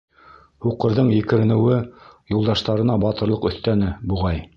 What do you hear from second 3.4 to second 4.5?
өҫтәне, буғай.